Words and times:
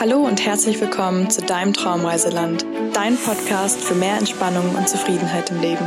Hallo 0.00 0.18
und 0.18 0.46
herzlich 0.46 0.80
willkommen 0.80 1.28
zu 1.28 1.40
deinem 1.40 1.72
Traumreiseland, 1.72 2.64
dein 2.92 3.16
Podcast 3.16 3.80
für 3.80 3.96
mehr 3.96 4.16
Entspannung 4.16 4.76
und 4.76 4.88
Zufriedenheit 4.88 5.50
im 5.50 5.60
Leben. 5.60 5.84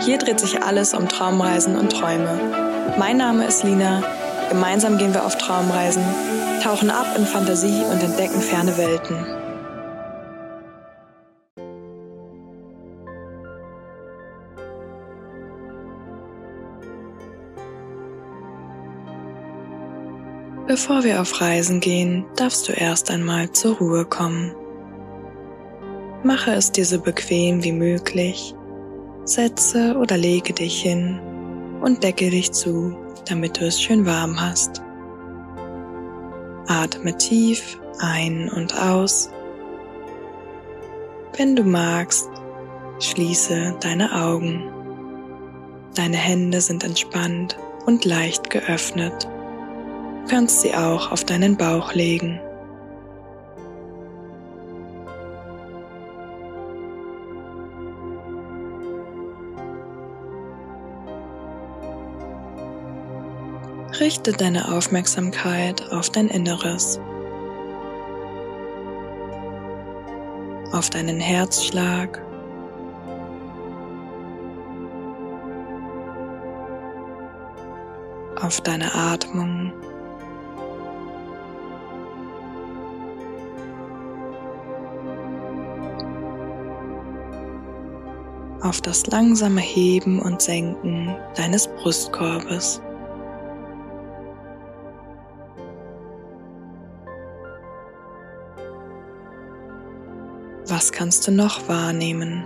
Hier 0.00 0.16
dreht 0.16 0.40
sich 0.40 0.62
alles 0.62 0.94
um 0.94 1.10
Traumreisen 1.10 1.76
und 1.76 1.92
Träume. 1.92 2.94
Mein 2.98 3.18
Name 3.18 3.44
ist 3.44 3.62
Lina. 3.62 4.02
Gemeinsam 4.48 4.96
gehen 4.96 5.12
wir 5.12 5.26
auf 5.26 5.36
Traumreisen, 5.36 6.02
tauchen 6.62 6.88
ab 6.88 7.14
in 7.18 7.26
Fantasie 7.26 7.84
und 7.84 8.02
entdecken 8.02 8.40
ferne 8.40 8.78
Welten. 8.78 9.39
Bevor 20.70 21.02
wir 21.02 21.20
auf 21.20 21.40
Reisen 21.40 21.80
gehen, 21.80 22.24
darfst 22.36 22.68
du 22.68 22.72
erst 22.72 23.10
einmal 23.10 23.50
zur 23.50 23.78
Ruhe 23.78 24.04
kommen. 24.04 24.54
Mache 26.22 26.52
es 26.52 26.70
dir 26.70 26.84
so 26.84 27.00
bequem 27.00 27.64
wie 27.64 27.72
möglich, 27.72 28.54
setze 29.24 29.96
oder 29.96 30.16
lege 30.16 30.52
dich 30.52 30.80
hin 30.80 31.18
und 31.82 32.04
decke 32.04 32.30
dich 32.30 32.52
zu, 32.52 32.96
damit 33.28 33.58
du 33.58 33.66
es 33.66 33.82
schön 33.82 34.06
warm 34.06 34.40
hast. 34.40 34.80
Atme 36.68 37.18
tief 37.18 37.80
ein 37.98 38.48
und 38.48 38.80
aus. 38.80 39.28
Wenn 41.36 41.56
du 41.56 41.64
magst, 41.64 42.28
schließe 43.00 43.74
deine 43.80 44.14
Augen. 44.24 44.70
Deine 45.96 46.16
Hände 46.16 46.60
sind 46.60 46.84
entspannt 46.84 47.58
und 47.86 48.04
leicht 48.04 48.50
geöffnet 48.50 49.26
kannst 50.28 50.60
sie 50.60 50.74
auch 50.74 51.10
auf 51.10 51.24
deinen 51.24 51.56
Bauch 51.56 51.92
legen. 51.94 52.40
Richte 64.00 64.32
deine 64.32 64.72
Aufmerksamkeit 64.72 65.92
auf 65.92 66.08
dein 66.08 66.28
Inneres, 66.28 66.98
auf 70.72 70.88
deinen 70.88 71.20
Herzschlag, 71.20 72.22
auf 78.40 78.60
deine 78.62 78.94
Atmung. 78.94 79.72
Auf 88.62 88.80
das 88.80 89.06
langsame 89.06 89.60
Heben 89.60 90.20
und 90.20 90.42
Senken 90.42 91.14
deines 91.36 91.68
Brustkorbes. 91.68 92.80
Was 100.66 100.92
kannst 100.92 101.26
du 101.26 101.32
noch 101.32 101.68
wahrnehmen? 101.68 102.44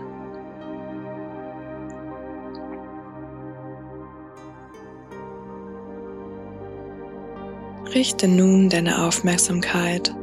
Richte 7.94 8.26
nun 8.26 8.70
deine 8.70 9.04
Aufmerksamkeit 9.04 10.14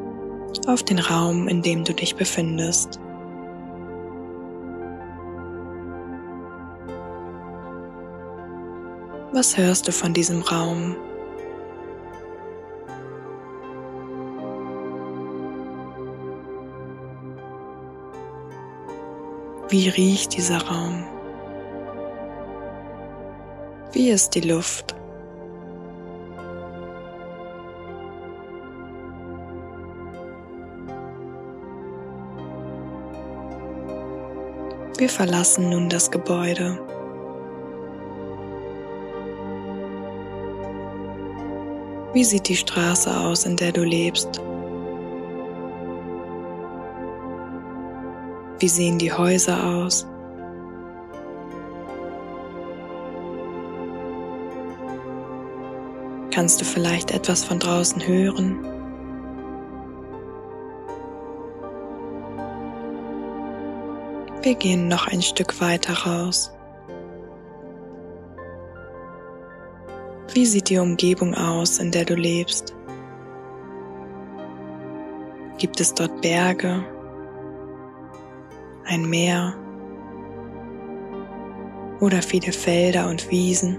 auf 0.67 0.83
den 0.83 0.99
Raum, 0.99 1.47
in 1.47 1.61
dem 1.61 1.83
du 1.83 1.93
dich 1.93 2.15
befindest. 2.15 2.99
Was 9.41 9.57
hörst 9.57 9.87
du 9.87 9.91
von 9.91 10.13
diesem 10.13 10.43
Raum? 10.43 10.95
Wie 19.67 19.89
riecht 19.89 20.37
dieser 20.37 20.61
Raum? 20.61 21.07
Wie 23.93 24.11
ist 24.11 24.35
die 24.35 24.41
Luft? 24.41 24.95
Wir 34.99 35.09
verlassen 35.09 35.71
nun 35.71 35.89
das 35.89 36.11
Gebäude. 36.11 36.90
Wie 42.13 42.25
sieht 42.25 42.49
die 42.49 42.57
Straße 42.57 43.09
aus, 43.09 43.45
in 43.45 43.55
der 43.55 43.71
du 43.71 43.83
lebst? 43.83 44.41
Wie 48.59 48.67
sehen 48.67 48.99
die 48.99 49.13
Häuser 49.13 49.63
aus? 49.63 50.05
Kannst 56.33 56.59
du 56.59 56.65
vielleicht 56.65 57.11
etwas 57.11 57.45
von 57.45 57.59
draußen 57.59 58.05
hören? 58.05 58.59
Wir 64.41 64.55
gehen 64.55 64.87
noch 64.89 65.07
ein 65.07 65.21
Stück 65.21 65.61
weiter 65.61 65.93
raus. 65.93 66.51
Wie 70.33 70.45
sieht 70.45 70.69
die 70.69 70.77
Umgebung 70.77 71.35
aus, 71.35 71.79
in 71.79 71.91
der 71.91 72.05
du 72.05 72.15
lebst? 72.15 72.73
Gibt 75.57 75.81
es 75.81 75.93
dort 75.93 76.21
Berge, 76.21 76.85
ein 78.85 79.09
Meer 79.09 79.53
oder 81.99 82.21
viele 82.21 82.53
Felder 82.53 83.09
und 83.09 83.29
Wiesen? 83.29 83.77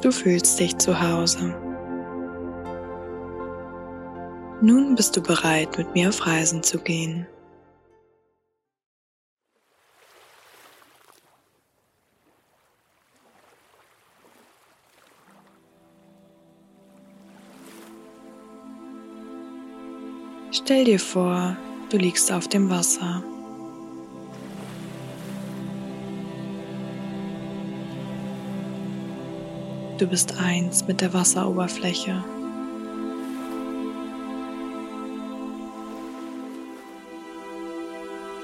Du 0.00 0.10
fühlst 0.10 0.58
dich 0.58 0.78
zu 0.78 0.98
Hause. 0.98 1.54
Nun 4.62 4.94
bist 4.94 5.14
du 5.14 5.22
bereit, 5.22 5.76
mit 5.76 5.92
mir 5.94 6.08
auf 6.08 6.26
Reisen 6.26 6.62
zu 6.62 6.78
gehen. 6.78 7.26
Stell 20.70 20.84
dir 20.84 21.00
vor, 21.00 21.56
du 21.88 21.96
liegst 21.96 22.30
auf 22.30 22.46
dem 22.46 22.68
Wasser. 22.68 23.22
Du 29.96 30.06
bist 30.06 30.38
eins 30.38 30.86
mit 30.86 31.00
der 31.00 31.14
Wasseroberfläche. 31.14 32.22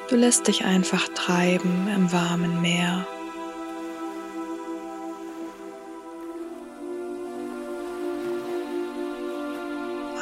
Du 0.08 0.16
lässt 0.16 0.48
dich 0.48 0.64
einfach 0.64 1.06
treiben 1.08 1.88
im 1.94 2.10
warmen 2.10 2.62
Meer. 2.62 3.06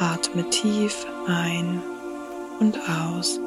Atme 0.01 0.51
tief 0.51 1.07
ein 1.29 1.81
und 2.63 2.79
aus. 2.89 3.41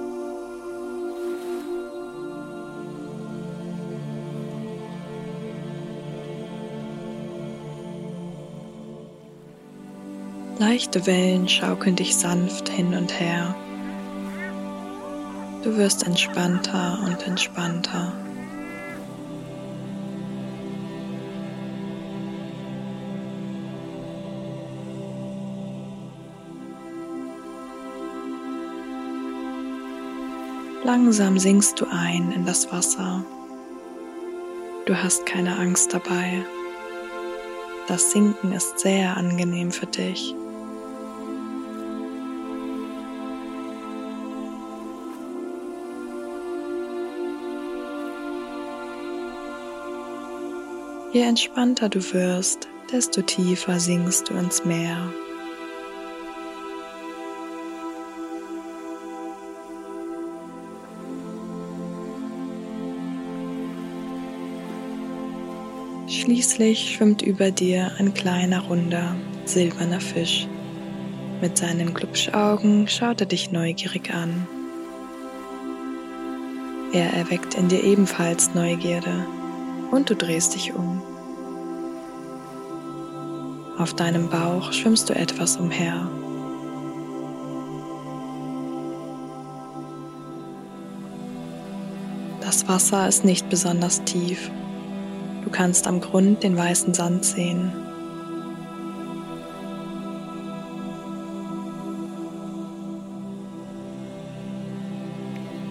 Leichte 10.60 11.06
Wellen 11.06 11.48
schaukeln 11.48 11.96
dich 11.96 12.16
sanft 12.16 12.68
hin 12.68 12.94
und 12.94 13.18
her. 13.18 13.56
Du 15.64 15.78
wirst 15.78 16.06
entspannter 16.06 17.00
und 17.06 17.26
entspannter. 17.26 18.12
Langsam 30.86 31.40
sinkst 31.40 31.82
du 31.82 31.88
ein 31.90 32.32
in 32.32 32.46
das 32.46 32.72
Wasser. 32.72 33.26
Du 34.86 34.96
hast 34.96 35.26
keine 35.26 35.58
Angst 35.58 35.92
dabei. 35.92 36.46
das 37.88 38.12
Sinken 38.12 38.52
ist 38.52 38.78
sehr 38.78 39.18
angenehm 39.18 39.72
für 39.72 39.88
dich. 39.88 40.36
Je 51.14 51.22
entspannter 51.22 51.90
du 51.90 52.00
wirst, 52.14 52.68
desto 52.92 53.24
tiefer 53.24 53.80
sinkst 53.80 54.30
du 54.30 54.36
ins 54.36 54.64
Meer. 54.66 55.12
Schließlich 66.25 66.95
schwimmt 66.95 67.22
über 67.22 67.51
dir 67.51 67.92
ein 68.00 68.16
kleiner, 68.16 68.62
runder, 68.62 69.16
silberner 69.45 70.01
Fisch. 70.01 70.48
Mit 71.39 71.56
seinen 71.56 71.94
Glubschaugen 71.94 72.88
schaut 72.88 73.22
er 73.22 73.27
dich 73.27 73.51
neugierig 73.51 74.12
an. 74.12 74.48
Er 76.94 77.13
erweckt 77.13 77.54
in 77.54 77.68
dir 77.68 77.83
ebenfalls 77.83 78.56
Neugierde 78.56 79.24
und 79.92 80.10
du 80.10 80.16
drehst 80.16 80.56
dich 80.56 80.74
um. 80.74 81.00
Auf 83.77 83.94
deinem 83.94 84.27
Bauch 84.27 84.74
schwimmst 84.74 85.07
du 85.12 85.13
etwas 85.13 85.57
umher. 85.57 86.10
Das 92.42 92.68
Wasser 92.68 93.07
ist 93.07 93.24
nicht 93.24 93.48
besonders 93.51 94.04
tief. 94.06 94.50
Du 95.46 95.52
kannst 95.52 95.86
am 95.88 96.02
Grund 96.02 96.42
den 96.42 96.58
weißen 96.58 96.96
Sand 96.96 97.24
sehen. 97.24 97.72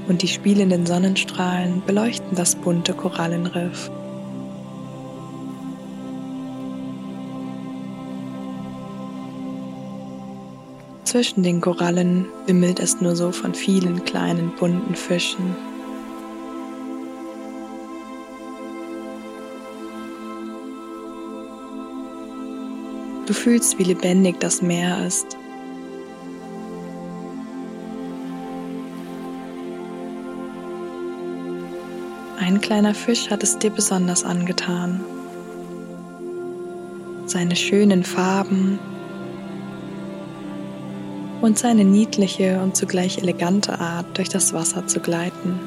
Und 0.06 0.23
die 0.23 0.29
spielenden 0.29 0.87
Sonnenstrahlen 0.87 1.82
beleuchten 1.85 2.37
das 2.37 2.55
bunte 2.55 2.94
Korallenriff. 2.94 3.91
Zwischen 11.03 11.43
den 11.43 11.61
Korallen 11.61 12.26
wimmelt 12.47 12.79
es 12.79 13.00
nur 13.00 13.17
so 13.17 13.32
von 13.32 13.55
vielen 13.55 14.05
kleinen 14.05 14.53
bunten 14.56 14.94
Fischen. 14.94 15.74
Du 23.26 23.32
fühlst, 23.32 23.79
wie 23.79 23.85
lebendig 23.85 24.38
das 24.41 24.61
Meer 24.61 25.06
ist. 25.06 25.37
Ein 32.38 32.61
kleiner 32.61 32.94
Fisch 32.94 33.31
hat 33.31 33.43
es 33.43 33.59
dir 33.59 33.71
besonders 33.71 34.25
angetan. 34.25 35.00
Seine 37.25 37.56
schönen 37.56 38.05
Farben 38.05 38.79
und 41.41 41.59
seine 41.59 41.85
niedliche 41.85 42.61
und 42.62 42.76
zugleich 42.76 43.17
elegante 43.17 43.79
Art, 43.81 44.06
durch 44.19 44.29
das 44.29 44.53
Wasser 44.53 44.87
zu 44.87 45.00
gleiten. 45.00 45.59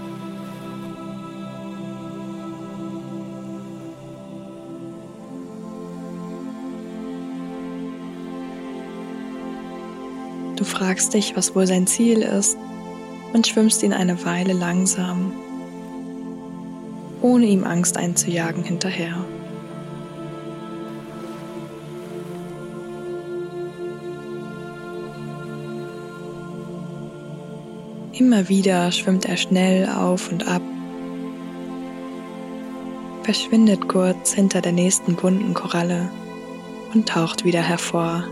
Fragst 10.78 11.16
dich, 11.16 11.36
was 11.36 11.56
wohl 11.56 11.66
sein 11.66 11.88
Ziel 11.88 12.22
ist 12.22 12.56
und 13.34 13.48
schwimmst 13.48 13.82
ihn 13.82 13.94
eine 13.94 14.24
Weile 14.26 14.54
langsam, 14.54 15.32
ohne 17.24 17.48
ihm 17.48 17.64
Angst 17.64 17.98
einzujagen, 17.98 18.64
hinterher. 18.64 19.26
Immer 28.14 28.48
wieder 28.48 28.92
schwimmt 28.92 29.26
er 29.26 29.38
schnell 29.38 29.90
auf 29.90 30.32
und 30.32 30.48
ab, 30.48 30.62
verschwindet 33.24 33.88
kurz 33.88 34.34
hinter 34.34 34.62
der 34.62 34.74
nächsten 34.74 35.16
bunten 35.16 35.56
Koralle 35.56 36.10
und 36.94 37.10
taucht 37.10 37.46
wieder 37.46 37.62
hervor. 37.62 38.24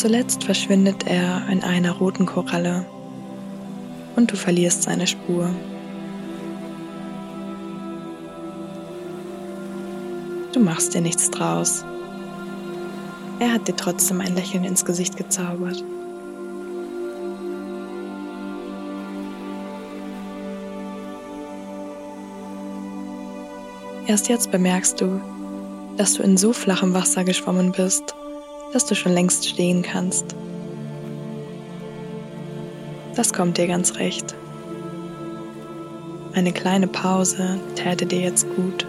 Zuletzt 0.00 0.44
verschwindet 0.44 1.06
er 1.06 1.46
in 1.50 1.62
einer 1.62 1.92
roten 1.92 2.24
Koralle 2.24 2.86
und 4.16 4.32
du 4.32 4.34
verlierst 4.34 4.84
seine 4.84 5.06
Spur. 5.06 5.50
Du 10.54 10.60
machst 10.60 10.94
dir 10.94 11.02
nichts 11.02 11.30
draus. 11.30 11.84
Er 13.40 13.52
hat 13.52 13.68
dir 13.68 13.76
trotzdem 13.76 14.22
ein 14.22 14.34
Lächeln 14.34 14.64
ins 14.64 14.86
Gesicht 14.86 15.18
gezaubert. 15.18 15.84
Erst 24.06 24.30
jetzt 24.30 24.50
bemerkst 24.50 24.98
du, 24.98 25.20
dass 25.98 26.14
du 26.14 26.22
in 26.22 26.38
so 26.38 26.54
flachem 26.54 26.94
Wasser 26.94 27.22
geschwommen 27.24 27.72
bist, 27.72 28.14
dass 28.72 28.86
du 28.86 28.94
schon 28.94 29.12
längst 29.12 29.48
stehen 29.48 29.82
kannst. 29.82 30.34
Das 33.16 33.32
kommt 33.32 33.58
dir 33.58 33.66
ganz 33.66 33.96
recht. 33.96 34.34
Eine 36.32 36.52
kleine 36.52 36.86
Pause 36.86 37.58
täte 37.74 38.06
dir 38.06 38.20
jetzt 38.20 38.46
gut. 38.54 38.86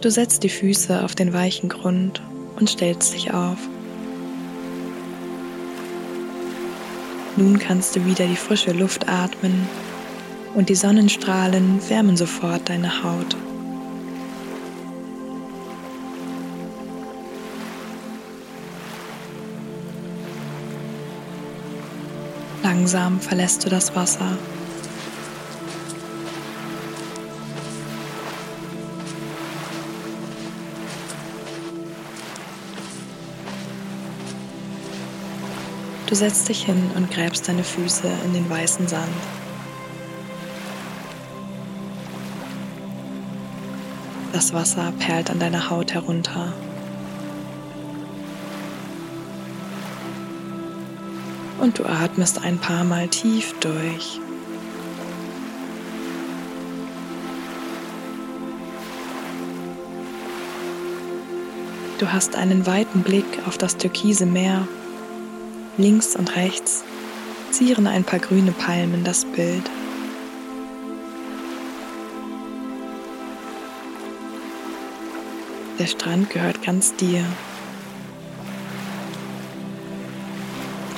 Du 0.00 0.10
setzt 0.10 0.44
die 0.44 0.48
Füße 0.48 1.04
auf 1.04 1.14
den 1.14 1.32
weichen 1.32 1.68
Grund 1.68 2.22
und 2.56 2.68
stellst 2.68 3.14
dich 3.14 3.32
auf. 3.32 3.58
Nun 7.36 7.58
kannst 7.58 7.96
du 7.96 8.04
wieder 8.04 8.26
die 8.26 8.36
frische 8.36 8.72
Luft 8.72 9.08
atmen 9.08 9.66
und 10.54 10.68
die 10.68 10.74
Sonnenstrahlen 10.74 11.80
wärmen 11.88 12.16
sofort 12.16 12.68
deine 12.68 13.02
Haut. 13.02 13.36
Langsam 22.72 23.18
verlässt 23.20 23.64
du 23.64 23.68
das 23.68 23.96
Wasser 23.96 24.38
Du 36.06 36.14
setzt 36.14 36.48
dich 36.48 36.64
hin 36.64 36.92
und 36.94 37.10
gräbst 37.10 37.48
deine 37.48 37.64
Füße 37.64 38.08
in 38.24 38.34
den 38.34 38.48
weißen 38.48 38.86
Sand. 38.86 39.08
Das 44.32 44.52
Wasser 44.52 44.92
perlt 45.00 45.28
an 45.28 45.40
deiner 45.40 45.70
Haut 45.70 45.92
herunter. 45.92 46.52
Und 51.60 51.78
du 51.78 51.84
atmest 51.84 52.42
ein 52.42 52.58
paar 52.58 52.84
Mal 52.84 53.08
tief 53.08 53.54
durch. 53.60 54.18
Du 61.98 62.10
hast 62.10 62.34
einen 62.34 62.66
weiten 62.66 63.02
Blick 63.02 63.26
auf 63.46 63.58
das 63.58 63.76
türkise 63.76 64.24
Meer 64.24 64.66
Links 65.76 66.16
und 66.16 66.34
rechts 66.36 66.82
zieren 67.50 67.86
ein 67.86 68.04
paar 68.04 68.18
grüne 68.18 68.52
Palmen 68.52 69.04
das 69.04 69.24
Bild. 69.24 69.62
Der 75.78 75.86
Strand 75.86 76.30
gehört 76.30 76.62
ganz 76.62 76.94
dir. 76.96 77.24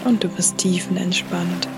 Und 0.04 0.25
du 0.25 0.28
bist 0.28 0.59
tiefenentspannt. 0.59 1.68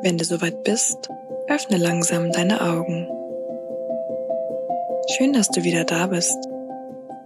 Wenn 0.00 0.16
du 0.16 0.24
soweit 0.24 0.62
bist, 0.62 1.08
öffne 1.48 1.76
langsam 1.76 2.30
deine 2.30 2.60
Augen. 2.60 3.08
Schön, 5.16 5.32
dass 5.32 5.50
du 5.50 5.64
wieder 5.64 5.82
da 5.82 6.06
bist. 6.06 6.36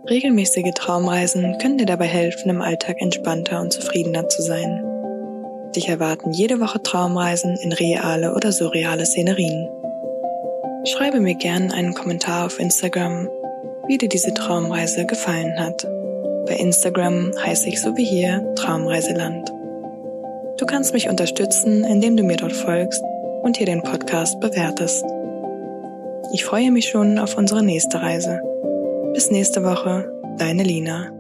Regelmäßige 0.09 0.73
Traumreisen 0.75 1.59
können 1.59 1.77
dir 1.77 1.85
dabei 1.85 2.07
helfen, 2.07 2.49
im 2.49 2.63
Alltag 2.63 2.97
entspannter 3.01 3.61
und 3.61 3.75
zufriedener 3.75 4.27
zu 4.31 4.41
sein. 4.41 4.83
Dich 5.77 5.89
erwarten 5.89 6.33
jede 6.33 6.61
Woche 6.61 6.83
Traumreisen 6.83 7.57
in 7.57 7.73
reale 7.73 8.35
oder 8.35 8.53
surreale 8.53 9.05
Szenerien. 9.05 9.69
Schreibe 10.87 11.21
mir 11.21 11.35
gerne 11.35 11.75
einen 11.75 11.93
Kommentar 11.93 12.47
auf 12.47 12.59
Instagram, 12.59 13.29
wie 13.87 13.99
dir 13.99 14.09
diese 14.09 14.33
Traumreise 14.33 15.05
gefallen 15.05 15.59
hat. 15.59 15.87
Bei 16.47 16.57
Instagram 16.57 17.33
heiße 17.45 17.69
ich 17.69 17.83
so 17.83 17.97
wie 17.99 18.05
hier 18.05 18.55
Traumreiseland. 18.55 19.52
Du 20.63 20.67
kannst 20.67 20.93
mich 20.93 21.09
unterstützen, 21.09 21.83
indem 21.83 22.17
du 22.17 22.23
mir 22.23 22.37
dort 22.37 22.53
folgst 22.53 23.03
und 23.43 23.57
hier 23.57 23.67
den 23.67 23.83
Podcast 23.83 24.39
bewertest. 24.39 25.05
Ich 26.33 26.45
freue 26.45 26.71
mich 26.71 26.89
schon 26.89 27.19
auf 27.19 27.37
unsere 27.37 27.65
nächste 27.65 28.01
Reise. 28.01 28.41
Bis 29.13 29.29
nächste 29.33 29.65
Woche, 29.65 30.09
deine 30.39 30.63
Lina. 30.63 31.11